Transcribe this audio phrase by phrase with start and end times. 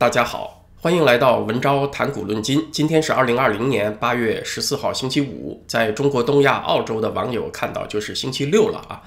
[0.00, 2.68] 大家好，欢迎来到文昭谈古论今。
[2.70, 5.64] 今天是二零二零年八月十四号，星期五。
[5.66, 9.02] 在中国东亚、澳洲的网友看到就是星期六了啊。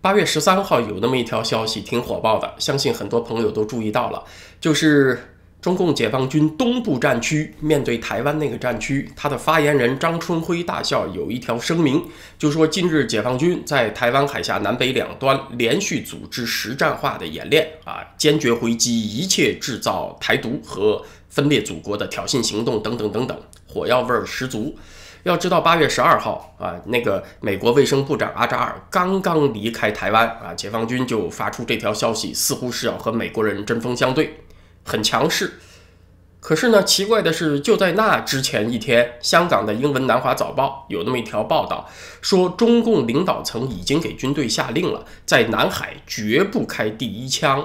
[0.00, 4.22] 八月十三号有那么一条消息挺火爆的，相信很多朋友都注意到了，
[4.60, 5.34] 就是。
[5.60, 12.02] 中共解放军东部战区面对台湾那个战区，他的发言人张春辉大校有一条声明，
[12.38, 23.36] 就说近日解放军在台湾海峡南北两端连续组织实战化的演练，啊，坚决回击一切制造台独和分裂祖国的挑衅行动等等等等，
[23.66, 24.76] 火药味儿十足。
[25.24, 34.38] 要知道，八月十二号啊，那个美国卫生部长阿扎尔刚刚离开台湾啊，解放军就发出这条消息，似乎是要和美国人针锋相对。
[34.88, 35.58] 很强势，
[36.40, 41.86] 可是呢，奇怪的是，就在那之前一天，香港的英文《南华早报》有那么一条报道，
[42.22, 47.62] 说中共领导层已经给军队下令了，在南海绝不开第一枪，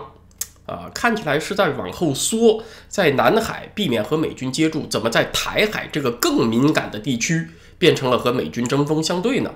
[0.65, 9.53] 啊，看起来是在往后缩，在南海避免和美军接触，怎么在台海这个更敏感的地区变成了和美军针锋相对呢？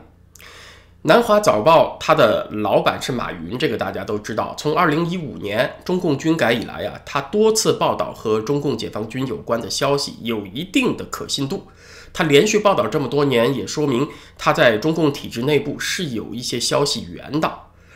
[1.08, 4.54] 南华早报，它的老板是马云，这个大家都知道。
[4.58, 11.66] 从二零一五年中共军改以来啊，他多次报道和中共解放军有关的消息，有一定的可信度。
[12.12, 14.06] 他连续报道这么多年，也说明
[14.38, 17.50] 他在中共体制内部是有一些消息源的。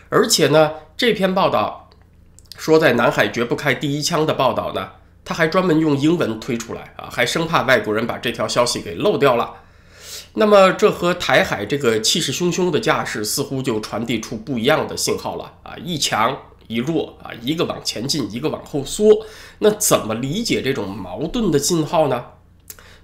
[0.07, 1.89] 而且呢，这篇报道
[2.57, 4.87] 说在南海绝不开第一枪的报道呢，
[5.25, 9.55] 他还专门用英文推出来啊，还生怕外国人把这条消息给漏掉了。
[10.33, 15.75] 那么，这和台海这个气势汹汹的架势，似乎就传递出不一样的信号了啊！
[15.83, 16.37] 一强
[16.67, 19.25] 一弱啊，一个往前进，一个往后缩。
[19.59, 22.23] 那怎么理解这种矛盾的信号呢？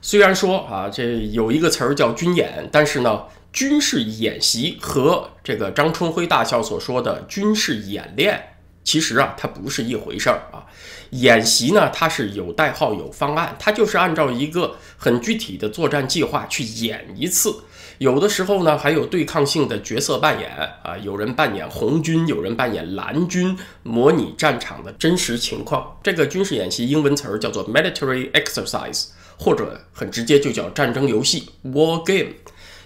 [0.02, 8.57] 虽然说啊，这有一个词儿叫军演，但是呢，军事演习和这个张春辉大校所说的军事演练。
[8.88, 10.64] 其实啊，它不是一回事儿啊。
[11.10, 17.54] 演习呢，它是有代号、有方案，它就是按照一个很具体的作战计划去演一次。
[17.98, 20.50] 有的时候呢，还有对抗性的角色扮演
[20.84, 25.98] 啊，有人扮演红军，有人扮演蓝军，模拟战场的真实情况。
[26.02, 29.08] 这个军事演习英文词儿叫做 military exercise，
[29.38, 32.36] 或者很直接就叫战争游戏 war game。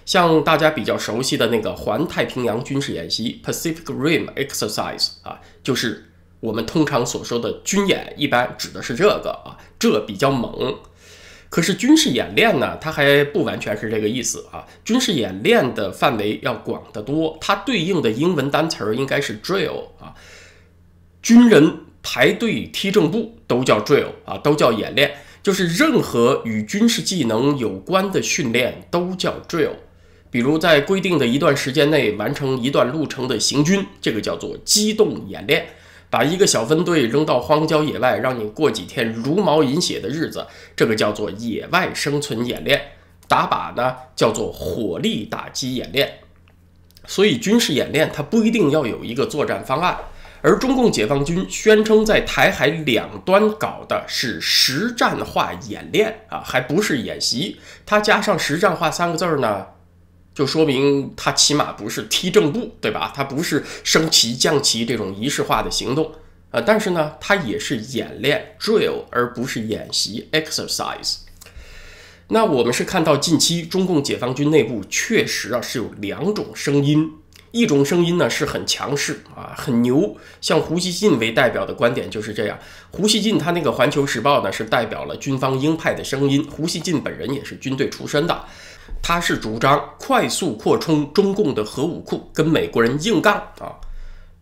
[0.06, 10.76] 像大家比较熟悉的那个环太平洋军事演习 （Pacific Rim Exercise） 啊，就是我们通常所说的军演，一般指的是这个啊，这比较猛。
[11.50, 14.66] 可是军事演练呢，它还不完全是这个意思啊。
[14.86, 20.16] 军事演练的范围要广得多，它对应的英文单词儿应该是 drill 啊。
[21.22, 25.12] 军人排队踢正步都叫 drill 啊，都叫演练，
[25.44, 29.76] 就是任何与军事技能有关的训练都叫 drill。
[30.32, 35.64] 比如在规定的一段时间内完成一段路程的行军，这个叫做机动演练；
[36.10, 42.80] 把一个小分队扔到荒郊野外，让你过几天茹毛饮血的日子，这个叫做野外生存演练；
[43.28, 46.20] 打靶呢，叫做火力打击演练。
[47.06, 49.98] 所以军事演练它不一定要有一个作战方案，
[50.42, 57.60] 而中共解放军宣称在台海两端搞的是实战化演练啊，还不是演习。
[57.86, 59.66] 它加上“实战化”三个字儿呢？
[60.34, 63.12] 就说明他起码不是踢正步，对吧？
[63.14, 66.12] 他不是升旗降旗这种仪式化的行动
[66.52, 66.62] 啊。
[66.62, 71.18] 但是呢，他也是演练 drill，而不是演习 exercise。
[72.30, 77.12] 那我们是看到近期中共解放军内部确实啊是有两种声音，
[77.52, 82.58] 一种声音呢是很强势啊，很牛，像胡锡进为代表的观点就是这样。
[82.92, 88.46] 胡锡进他那个《环球时报》呢是代表了军方鹰派的声音，胡锡进本人也是军队出身的。
[89.02, 93.76] 他是主张快速扩充中共的核武库，跟美国人硬杠啊。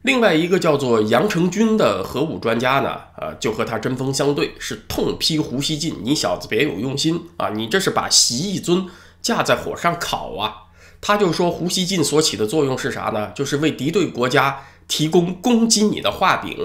[0.04, 8.86] 另外一个叫做杨成军的核武专家呢，呃，就和他针锋相对，是痛批胡锡进：“你小子别有用心啊，你这是把习一尊
[9.22, 10.72] 架在火上烤啊！”
[11.02, 13.32] 他就说胡锡进所起的作用是啥呢？
[13.36, 16.58] 就是为敌对国家提供攻击你的画饼，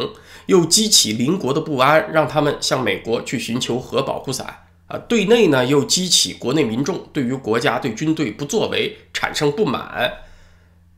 [0.47, 4.64] 又激起邻国的不安，让他们向美国去寻求核保护伞。
[4.99, 10.13] 对内呢又激起国内民众对于国家对军队不作为产生不满。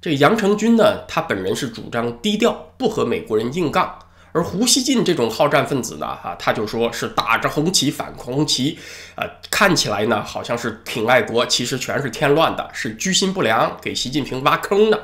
[0.01, 3.99] 这杨成军呢，他本人是主张低调，不和美国人硬杠。
[4.33, 8.79] 而胡锡进这种好战分子呢，哈，他就说是打着红旗反红旗，
[9.17, 15.03] 呃，看起来呢好像是挺爱国，其实全是添乱的，是居心不良，给习近平挖坑的。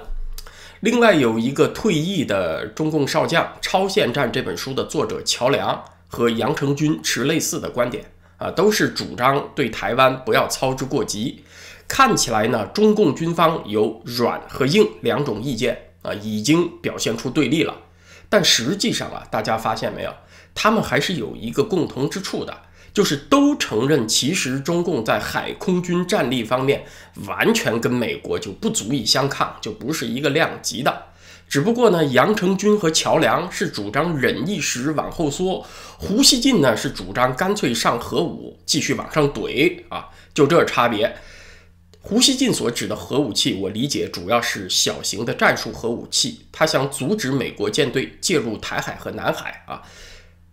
[0.81, 8.05] 另外有一个退役的中共少将，《超限战》这本书的作者乔梁和杨成军持类似的观点。
[8.43, 11.45] 啊，都是主张对台湾不要操之过急。
[11.87, 17.77] 看起来呢，中共军方有软和硬两种意见啊，已经表现出对立了。
[18.29, 20.13] 但实际上啊，大家发现没有，
[20.55, 22.57] 他们还是有一个共同之处的，
[22.95, 26.85] 就是都承认，其实中共在海空军战力方面
[27.27, 31.07] 完全跟美国就不足以相抗，就不是一个量级的。
[31.53, 35.63] 只不过呢，杨成军和乔梁是主张忍一时往后缩，
[35.99, 41.15] 胡锡进呢是主张干脆上核武，继续往上怼啊，就这差别。
[42.01, 49.83] 胡锡进所指的核武器，我理解主要是小型的战术核武器，他想阻止美国舰队介入台海和南海啊。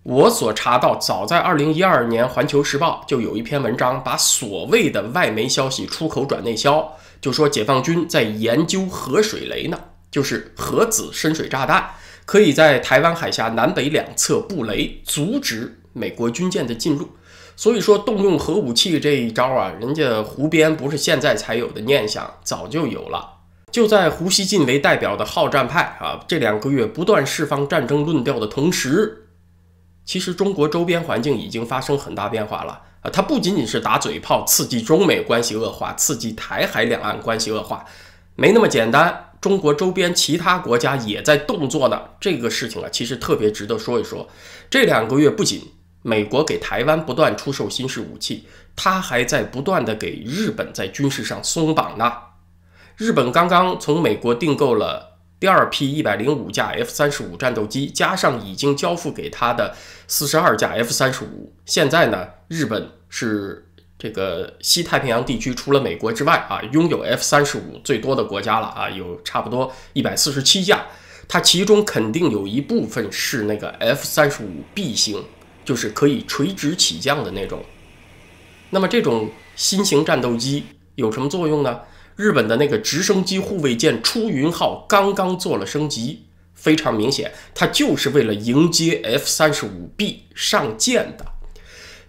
[0.03, 9.79] 我所查到，早在二零一二年，《环球时报》就有一篇文章，把所谓的外媒消息出口转内销，就说解放军在研究核水雷呢，
[10.11, 11.91] 就是核子深水炸弹，
[12.25, 17.09] 可以在台湾海峡南北两侧布雷，阻止美国军舰的进入。
[17.55, 23.37] 所以说，动用核武器这一招啊，人家胡编不是现在才有的念想，早就有了。
[23.69, 29.27] 就在胡锡进为代表的好战派啊，这两个月不断释放战争论调的同时，
[30.05, 33.11] 其实中国周边环境已经发生很大变化了啊。
[33.11, 37.85] 它不仅仅是打嘴炮，刺激中美关系恶化，刺激台海两岸关系恶化，
[38.35, 39.28] 没那么简单。
[39.41, 42.01] 中国周边其他国家也在动作呢。
[42.19, 44.27] 这个事情啊，其实特别值得说一说。
[44.69, 45.61] 这两个月不仅
[46.01, 52.11] 美国给台湾不断出售新式武器，他还在不断的给日本在军事上松绑呢。
[52.97, 59.73] 日本刚刚从美国订购了第二批一百零五架 F 三十五战斗机，加上已经交付给他的
[60.05, 61.53] 四十二架 F 三十五。
[61.65, 63.68] 现在呢，日本是
[63.99, 70.87] 这个西太平洋地区除了美国之外啊，拥有 F 三十五最多的国家了啊，有差不多一百四十七架。
[71.27, 75.23] 它其中肯定有一部分是那个 F 三十五 B 型。
[75.65, 77.63] 就是可以垂直起降的那种。
[78.71, 80.63] 那么这种新型战斗机
[80.95, 81.81] 有什么作用呢？
[82.15, 86.23] 日本的那个直升机护卫舰出云号刚刚做了升级，
[86.55, 91.25] 非常明显，它就是为了迎接 F 三十五 B 上舰的。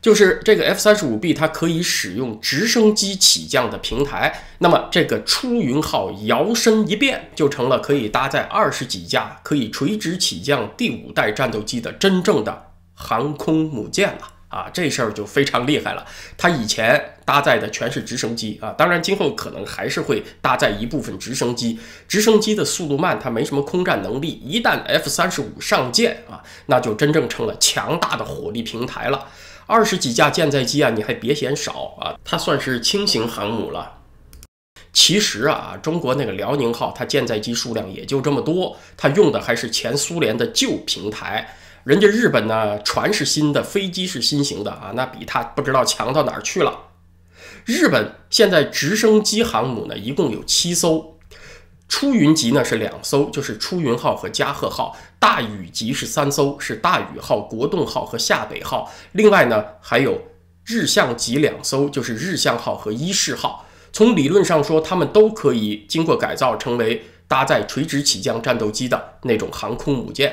[0.02, 4.44] 就是这个 F 三十五 B，它可以使用直升机起降的平台。
[4.58, 12.66] 那么这个出云号摇身一变，就成了可以搭载二十几架可以垂直起降第五代战斗机的真正的。
[12.94, 16.04] 航空母舰了啊，这事儿就非常厉害了。
[16.36, 21.78] 它以前搭载的全是直升机啊，当然今后可能还是会搭载一部分直升机。
[22.06, 24.28] 直升机的速度慢，它没什么空战能力。
[24.44, 29.28] 一旦 F 三十五上舰啊，那就真正成了强大的火力平台了。
[29.70, 33.98] 二十几架舰载机啊，你还别嫌少啊，它算是轻型航母了。
[34.92, 41.54] 其实啊，中国那个辽宁号，它舰载机数量也就这么多，它用的还是前苏联的旧平台。
[41.84, 46.76] 人家日本呢，船是新的，飞机是新型的啊，那比它不知道强到哪儿去了。
[47.64, 51.19] 日本现在直升机航母呢，一共有七艘，
[51.90, 58.90] 出云级呢是两艘，就是出云号和加贺号；大宇级是三艘，是大宇号、国栋号和下北号。
[59.12, 60.22] 另外呢，还有
[60.64, 63.66] 日向级两艘，就是日向号和伊势号。
[63.92, 70.32] 从理论上说，他们都可以经过改造，成为搭载垂直起降战斗机的那种航空母舰。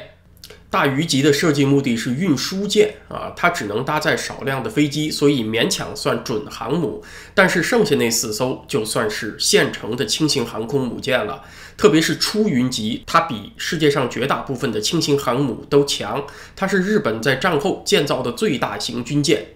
[0.69, 7.01] 大鱼级的设计目的是运输舰啊，它只能搭载少量的飞机，所以勉强算准航母。
[7.33, 11.41] 但是剩下那四艘就算是现成的轻型航空母舰了，
[11.77, 16.25] 特别是出云级，它比世界上绝大部分的轻型航母都强。
[16.53, 19.55] 它是日本在战后建造的最大型军舰，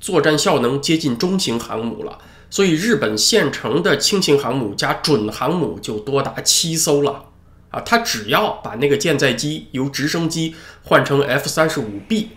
[0.00, 2.18] 作战效能接近中型航母了。
[2.48, 7.26] 所以日本现成的轻型航母加准航母就多达七艘了。
[7.74, 10.54] 啊，他只要把那个舰载机由直升机
[10.84, 12.30] 换成 F 三十五 B，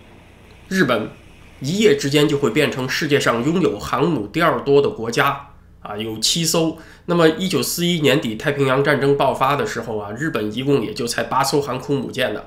[0.68, 1.12] 日本
[1.60, 5.50] 一夜之间就会变成世界上拥有航母第二多的国家
[5.82, 6.80] 啊，有七艘。
[7.06, 12.42] 那么一九四一年底太平洋战争爆发的时候啊，日本一共也就才八艘航空母舰呢。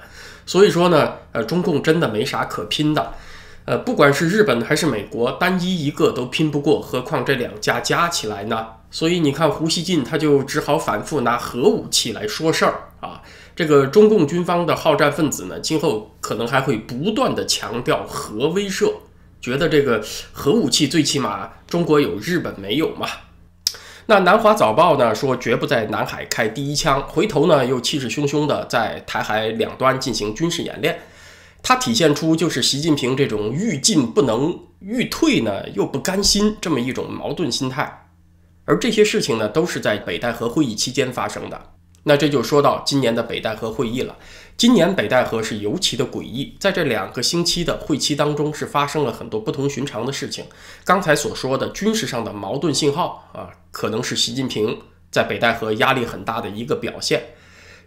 [0.45, 3.15] 所以说呢，呃，中共真的没啥可拼的。
[3.67, 8.67] 呃，不管是日本还是美国，单一一个都拼不过，何况这两家加起来呢？
[8.91, 13.23] 所以你看，胡锡进他就只好反复拿核武器来说事儿啊。
[13.55, 18.93] 这个中共军方的好战分子呢，今后可能还会不断的强调核威慑，
[19.41, 23.07] 觉得这个核武器最起码中国有，日本没有嘛。
[24.07, 30.99] 那南华早报呢说绝不在南海开第一枪，回头呢又气势汹汹的在台海两端进行军事演练，
[31.63, 38.09] 它体现出就是习近平这种欲进不能、欲退呢又不甘心这么一种矛盾心态。
[38.71, 41.61] 而这些事情呢，都是在北戴河会议期间发生的。
[42.05, 44.17] 那这就说到今年的北戴河会议了。
[44.57, 50.45] 今年北戴河是尤其的诡异，在这两个星期的会期当中，是发生了很多不同寻常的事情。
[50.85, 57.21] 刚才所说的军事上的矛盾信号啊，可能是习近平在北戴河压力很大的一个表现。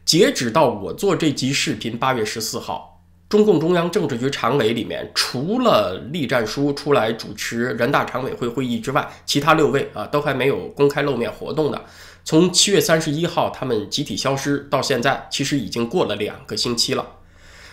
[0.03, 2.92] 截止到我做这集视频，八月十四号。
[3.33, 11.81] 中共中央政治局常委里面，除了栗战书出来主持人大常委会会议之外，其他六位啊都还没有公开露面活动的。
[12.23, 17.07] 从七月三十一号他们集体消失到现在，其实已经过了两个星期了。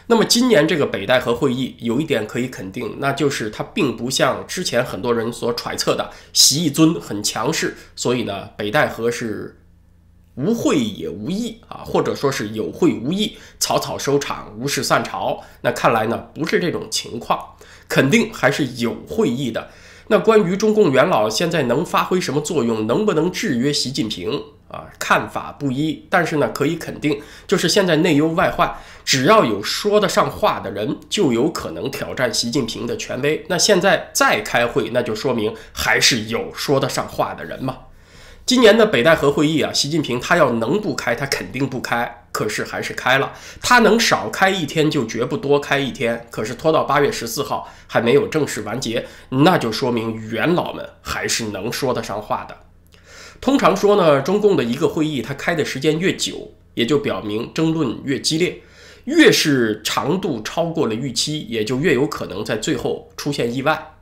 [0.07, 9.59] 那么今年这个北戴河会议有一点可以肯定，那就是它并不像之前很多人所揣测的，习一尊很强势，所以呢，北戴河是。
[10.41, 15.45] 无会也无益啊，或者说是有会无益，草草收场，无事散朝。
[15.61, 17.39] 那看来呢，不是这种情况，
[17.87, 19.69] 肯定还是有会议的。
[20.09, 24.87] 那关于中共元老现在能发挥什么作用，能不能制约习近平啊？
[24.99, 26.05] 看法不一。
[26.11, 33.45] 但是呢，可以肯定，就是现在内忧外患，只要有说得上话的人，就有可能挑战习近平的权威。
[33.49, 37.77] 那现在再开会，那就说明还是有说得上话的人嘛。
[38.51, 42.25] 今年的北戴河会议啊，习近平他要能不开，他肯定不开。
[42.33, 46.27] 可是还是开了，他能少开一天就绝不多开一天。
[46.33, 52.57] 可是拖到八月十四号还没有正式完结，那就说明元老们还是能说得上话的。
[53.41, 58.63] 通常说呢，中共的一个会议，它开的时间越久，也就表明争论越激烈，
[59.05, 63.93] 越是长度超过了预期，也就越有可能在最后出现意外。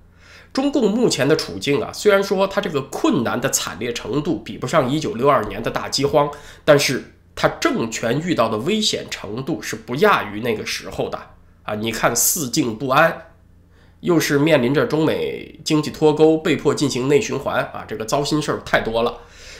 [0.52, 6.28] 中共目前的处境啊，虽然说它这个困难的惨烈程度比不上一九六二年的大饥荒，
[6.64, 11.18] 但是它政权遇到的危险程度是不亚于那个时候的
[11.62, 11.74] 啊！
[11.76, 13.26] 你看四境不安，
[14.00, 19.18] 又是面临着中美经济脱钩，被迫进行内循环啊，这个糟心事儿太多了。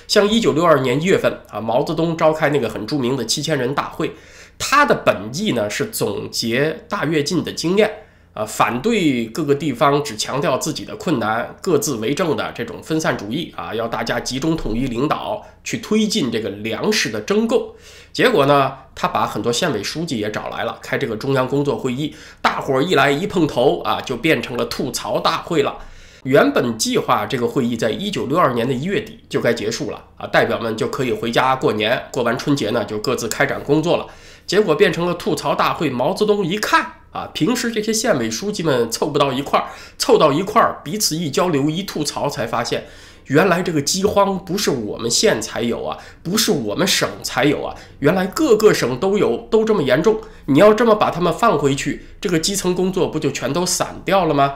[0.09, 4.17] 像一九六二年一月份啊，毛泽东召开那个很著名的七千人大会，
[4.59, 7.98] 他的本意呢是总结大跃进的经验。
[8.39, 17.75] 啊，反对各个地方只强调自己的困难、各自为政的这种分散主义啊，要大家集中统一领导，去推进这个粮食的征购。
[18.13, 25.77] 结果呢，他把很多县委书记也找来了，开这个中央工作会议，大伙儿一来一碰头啊，就变成了吐槽大会了。
[26.23, 34.07] 原本计划这个会议在一九六二年的一月底就该结束了啊，代表们就可以回家过年，过完春节呢就各自开展工作了。
[34.47, 35.91] 结果变成了吐槽大会。
[35.91, 36.98] 毛泽东一看。
[37.11, 42.87] 啊，平时这些县委书记们凑不到一块儿，凑到一块儿，彼此一交流一吐槽，才发现
[43.27, 50.21] 原来这个饥荒不是我们县才有啊，不是我们省才有啊，原来各个省都有，都这么严重。
[50.47, 54.55] 你要这么把他们放回去，这个基层工作不就全都散掉了吗？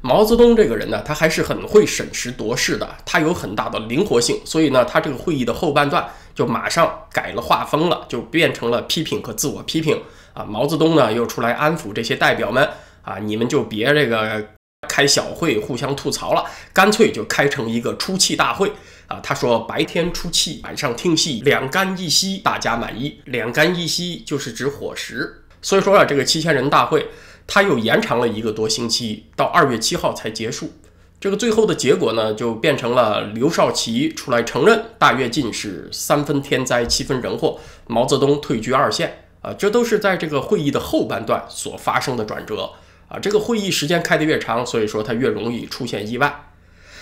[0.00, 10.02] 毛泽东这个人呢，他还是很会审时度势的，他有很大的灵活性，所以呢，他这个会议的后半段就马上改了画风了，就变成了批评和自我批评。
[10.34, 12.68] 啊，毛泽东呢又出来安抚这些代表们
[13.02, 14.44] 啊，你们就别这个
[14.88, 18.72] 开小会互相吐槽了，干脆就开成一个出气大会
[19.06, 19.20] 啊。
[19.22, 23.20] 他说白天出气，晚上听戏，两干一稀，大家满意。
[23.24, 25.44] 两干一稀就是指伙食。
[25.62, 27.08] 所以说啊，这个七千人大会
[27.46, 30.72] 他又延长了一个多星期，到二月七号才结束。
[31.20, 39.23] 这个最后的结果呢，就变成了刘少奇出来承认大跃进是三分天灾，七分人祸，毛泽东退居二线。
[39.44, 42.70] 啊，这都是在这个会议的后半段所发生的转折
[43.08, 43.18] 啊。
[43.18, 46.46] 这个会议时间开得越长，所以说它越容易出现意外。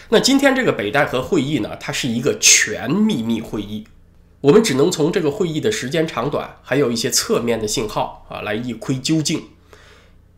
[0.08, 3.84] 那今天这个北戴河会议呢，它是一个全秘密会议，
[4.40, 9.44] 我们只能从这个会议的时间长短，还有一些侧面的信号啊，来一窥究竟。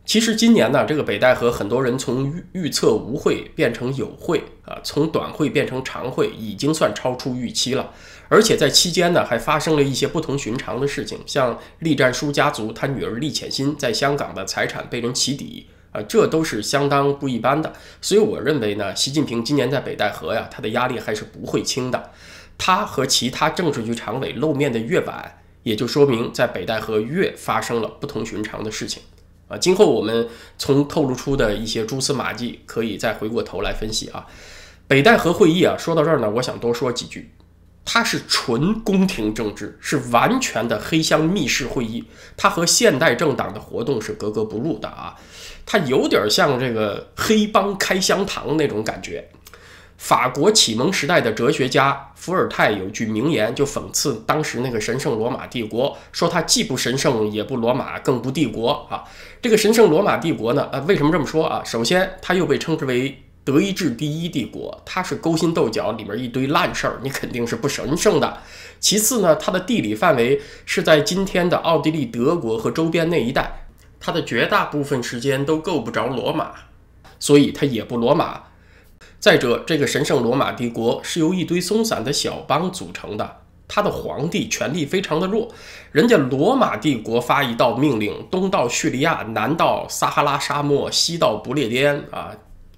[0.05, 7.91] 其实今年呢，这个北戴河很多人从预预测无会变成有会啊，从短会变成长会，已经算超出预期了。
[8.27, 17.73] 而且在期间呢，还发生了一些不同寻常的事情，像栗战书家族他女儿栗浅心在香港的财产被人起底啊，这都是相当不一般的。
[18.01, 22.11] 所以我认为呢，习近平今年在北戴河呀，他的压力还是不会轻的。
[22.57, 29.03] 他和其他政治局常委露面的越晚，也就说明在北戴河越发生了不同寻常的事情。
[29.47, 30.27] 啊，今后我们
[30.57, 34.25] 从透露出的一些蛛丝马迹，可以再回过头来分析啊。
[34.87, 37.29] 北戴河会议啊，说到这儿呢，我想多说几句。
[37.85, 42.03] 它是纯宫廷政治，是完全的黑箱密室会议，
[42.35, 45.15] 它和现代政党的活动是格格不入的啊。
[45.67, 49.29] 它有点像这个黑帮开香堂那种感觉。
[49.97, 59.05] 法国启蒙时代的哲学家伏尔泰有句名言，就讽刺当时那个神圣罗马帝国，说它既不神圣，也不罗马，更不帝国啊。
[59.41, 61.63] 这个神圣罗马帝国呢，呃，为什么这么说啊？
[61.63, 68.39] 首先，它又被称之为德意志第一帝国，它是勾心斗角里面一堆烂事儿，你肯定是不神圣的。
[68.79, 73.67] 其次呢，它的地理范围是在今天的奥地利、德国和周边那一带，
[73.99, 76.53] 它的绝大部分时间都够不着罗马，
[77.19, 78.41] 所以它也不罗马。
[79.19, 83.37] 再者，这个神圣罗马帝国是由一堆松散的小邦组成的，
[83.67, 85.51] 它的皇帝权力非常的弱，
[85.91, 92.31] 人家罗马帝国发一道命令，东到叙利亚，南到撒哈拉沙漠，西到不列颠啊，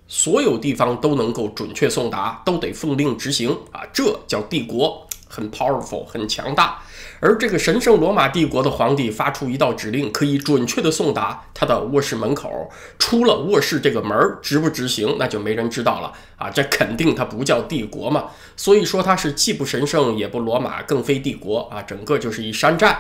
[0.08, 5.04] 所有地方都能够准确送达，都得奉令执行啊，这叫帝国。
[5.30, 6.82] 很 powerful，很强大，
[7.20, 16.50] 而这个神圣罗马帝国的皇帝发出一道指令，可以准确的送达他的卧室门口，出了卧室这个门儿，执不执行那就没人知道了啊！
[16.50, 22.98] 这肯定它不叫帝国嘛，所以说它是既不神圣也不罗马，更非帝国啊，整个就是一山寨。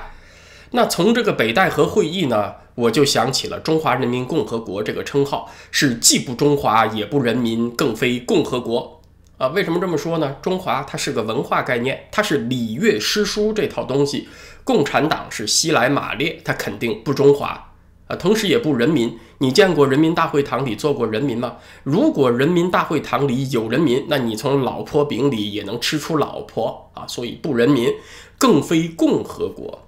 [0.71, 9.01] 那从这个北戴河会议呢，我就想起了中华人民共和国这个称号是既不中华也不人民，更非共和国。
[9.37, 10.35] 啊，为什么这么说呢？
[10.41, 14.27] 中华它是个文化概念，它是礼乐诗书这套东西。
[14.63, 17.71] 共产党是西来马列，它肯定不中华
[18.07, 19.15] 啊，同时也不人民。
[19.37, 21.57] 你见过人民大会堂里坐过人民吗？
[21.83, 27.05] 如果人民大会堂里有人民，那你从老婆饼里也能吃出老婆啊。
[27.07, 27.93] 所以不人民，
[28.39, 29.86] 更非共和国。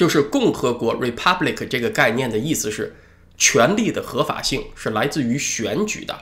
[0.00, 2.96] 就是共和国 （republic） 这个概念的意思是，
[3.36, 6.18] 权力的合法性是来自于选举的。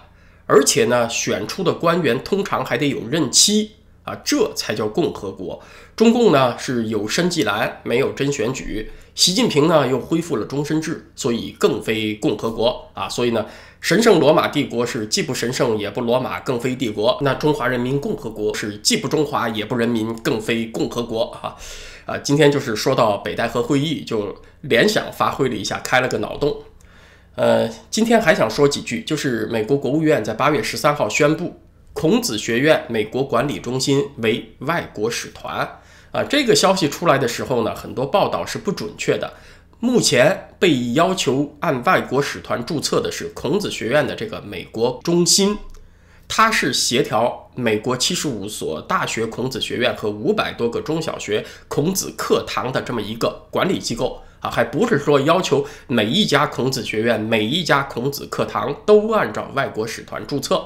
[0.46, 3.76] 而且呢，选出的官员通常还得有任期
[4.08, 5.60] 啊，这才叫共和国。
[5.94, 13.06] 中共呢是有申纪兰，没有真选举；习近平呢又恢复了终身制，所以更非共和国啊。
[13.08, 13.44] 所以呢，
[13.80, 17.18] 神圣罗马帝国是既不神圣也不罗马，更非帝国。
[17.20, 21.54] 那中华人民共和国是既不中华也不人民，更非共和国啊。
[22.06, 26.62] 啊，今天就是说到北戴河会议，就联想发挥了一下，开了个脑洞。
[27.34, 31.60] 呃，今天还想说几句，就是美国国务院在八月十三号宣布，
[32.00, 35.68] 孔子学院美国管理中心为外国使团。
[36.12, 39.32] 啊，这个消息出来的时候呢，很多报道是不准确的。
[39.80, 45.58] 目前被要求按外国使团注册的是孔子学院的这个美国中心，
[46.28, 54.22] 它是协调美国七十五所大学孔子学院和五百多个中小学孔子课堂的这么一个管理机构。
[54.38, 60.64] 啊，还不是说要求每一家孔子学院、每一家孔子课堂都按照外国使团注册，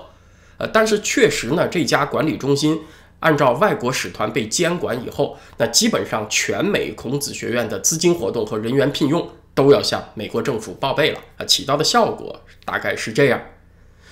[0.63, 2.81] 呃，但是确实呢，这家管理中心
[3.19, 13.43] 按照外国使团被监管以后，那基本上全美孔子学院的资金活动和人员聘用都要向美国政府报备了，啊，起到的效果大概是这样。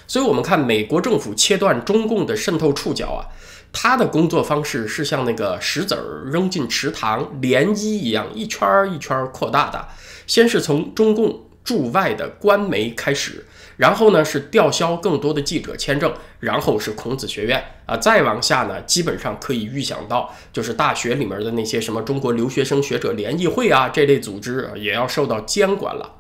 [0.08, 3.30] 所以，我们看美国政府切断中共的渗透触角啊。
[3.72, 9.86] 他的工作方式是像那个石子儿扔进池塘涟漪一样一圈儿一圈儿扩大的。
[10.26, 13.46] 先是从中共驻外的官媒开始，
[13.80, 26.16] 然后呢是吊销更多的记者签证，然后是孔子学院啊，再往下呢，基本上可以预想到，就是大学里面的那些什么中国留学生学者联谊会啊这类组织也要受到监管了。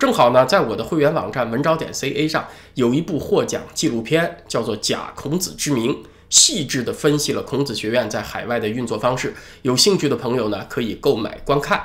[0.00, 5.94] 正好呢，在我的会员网站文招点 ca 上有一部获奖纪录片，叫做《假孔子之名》。
[6.28, 11.82] 细致地分析了孔子学院在海外的运作方式，有兴趣的朋友呢可以购买观看。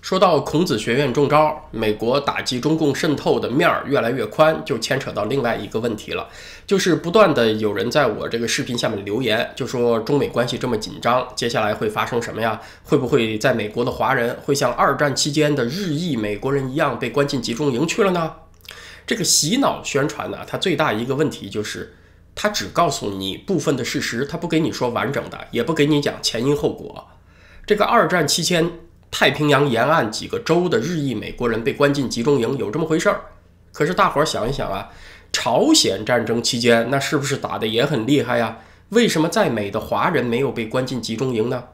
[0.00, 6.28] 说到孔子学院中招，美国打击中共渗透的面儿越来越宽，就牵扯到另外一个问题了，
[6.66, 12.60] 就是不断的有人在我这个视频下面留言，就说中美关系这么紧张，接下来会发生什么呀？
[12.84, 18.32] 会不会在美国的华人会像二战期间的日裔美国人一样被关进集中营去了呢？
[19.06, 21.94] 这个洗脑宣传呢，它最大一个问题就是。
[22.32, 27.08] 它只告诉你部分的事实，它不给你说完整的，也不给你讲前因后果。
[27.66, 28.70] 这个二战期间，
[29.10, 33.20] 太平洋沿岸几个州的日裔美国人被关进集中营，有这么回事儿。
[33.72, 34.88] 可是大伙儿想一想啊，
[35.32, 38.58] 朝鲜战争期间那是不是打得也很厉害呀？
[38.90, 41.64] 为什么在美的华人没有被关进集中营呢？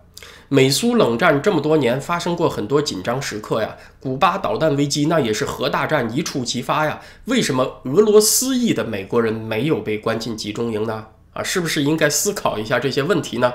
[0.48, 3.76] 美苏冷战这么多年，发生过很多紧张时刻呀。
[4.00, 7.00] 古巴导弹危机那也是核大战一触即发呀。
[7.24, 11.06] 为什么俄罗斯裔的美国人没有被关进集中营呢？
[11.32, 13.52] 啊，是不是应该思考一下这些问题呢？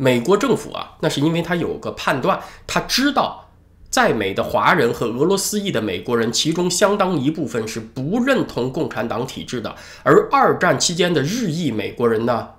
[0.00, 3.50] 美国政府啊，那是因为他有个判断，他知道
[3.90, 12.50] 在美的华人和俄罗斯裔的美国人，其中相当一部分是不认同共产党体制的，而二战期间的日裔美国人呢？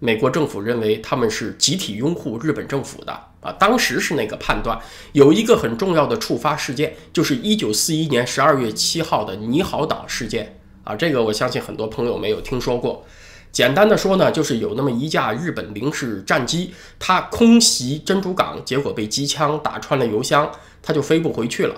[0.00, 4.76] 美国政府认为他们是集体拥护日本政府的啊，当时是那个判断。
[5.12, 13.06] 有一个很重要的触发事件，就是一九四一年十二月七号的尼豪岛事件啊，这个我相信很多朋友没有听说过。
[13.54, 20.50] 简单的说呢，就是有那么一架日本零式战机，它空袭珍珠港，结果被机枪打穿了油箱，
[20.82, 21.76] 它就飞不回去了，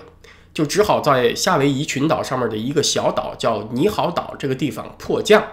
[0.51, 5.43] 就只好在夏威夷群岛上面的一个小岛叫尼豪岛这个地方迫降。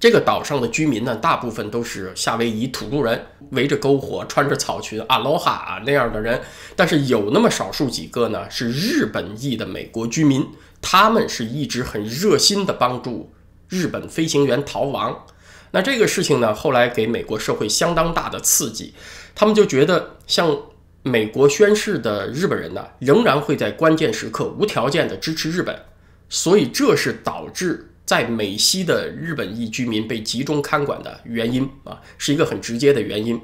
[0.00, 6.40] 这个岛上的居民呢，大部分都是夏威夷土著人，围着篝火，穿着草裙，阿罗哈啊那样的人。
[6.74, 10.46] 但是有那么少数几个呢，是日本裔的美国居民，
[10.80, 13.32] 他们是一直很热心的帮助
[13.68, 15.26] 日本飞行员逃亡。
[15.70, 18.94] 那这个事情呢，后来给美国社会相当大的刺激，
[19.34, 20.56] 他们就觉得像
[21.02, 25.78] 美国宣誓的日本人呢，仍然会在关键时刻无条件的支持日本，
[26.28, 33.38] 所以这是导致在美西的日本裔居民被集中看管的原因啊，是一个很直接的原因。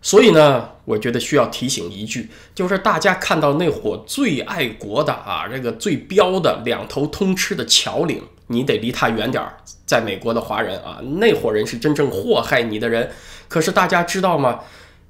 [0.00, 9.56] 所以呢，我觉得需要提醒一句，就是大家看到那伙最爱国的啊，这个最彪的两头通吃的侨领，你得离他远点儿。
[9.86, 13.10] 在美国的华人啊，那伙人是真正祸害你的人。
[13.48, 14.60] 可是大家知道吗？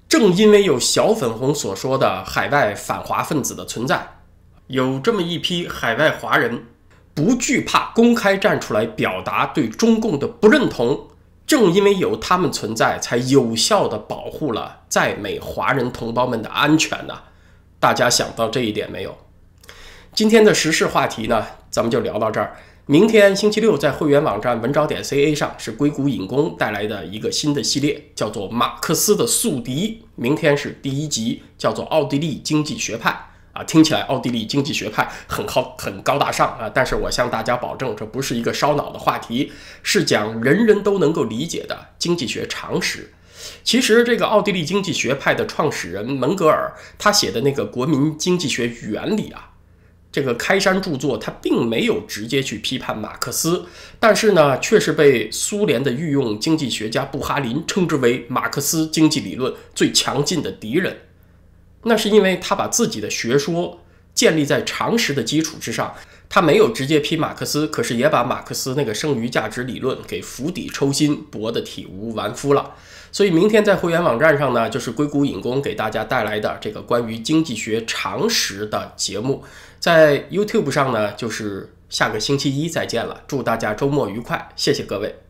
[0.09, 4.21] 正因为有小粉红所说的海外反华分子的存在，
[4.69, 6.65] 有这么一批海外华人
[7.13, 11.09] 不惧怕公开站出来表达对中共的不认同。
[11.47, 17.15] 正因为有他们存在，才有效地保护了在美华人同胞们的安全呢。
[17.81, 19.17] 大家想到这一点没有？
[20.15, 22.57] 今天的时事话题呢，咱们就聊到这儿。
[22.91, 30.01] 明天星期六在会员网站文招点 ca 上是硅谷引工带来的一个新的系列，叫做《马克思的宿敌》。
[30.15, 33.11] 明天是第一集，叫做《奥地利经济学派》。
[33.59, 43.13] 啊，听起来奥地利经济学派很高很高大上啊，但是我向大家保证，这不是一个烧脑的话题，是讲人人都能够理解的经济学常识。
[43.63, 49.51] 其实，这个奥地利经济学派的创始人门格尔他写的那个《国民经济学原理》啊，
[50.11, 53.67] 这个开山著作，他并没有直接去批判马克思，
[54.01, 60.97] 但是呢，却是被苏联的御用经济学家布哈林称之为马克思经济理论最强劲的敌人。
[61.83, 63.81] 那是因为他把自己的学说
[64.15, 65.95] 建立在常识的基础之上，
[66.29, 72.75] 他没有直接批马克思，可是也把马克思那个剩余价值理论给釜底抽薪，驳得体无完肤了。
[73.11, 79.43] 所以明天在会员网站上呢，就是硅谷引工给大家带来的这个关于经济学常识的节目，
[79.81, 83.23] 在 YouTube 上呢，就是下个星期一再见了。
[83.27, 85.28] 祝大家周末愉快，谢谢各位。